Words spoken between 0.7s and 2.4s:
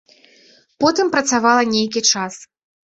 Потым працавала нейкі час.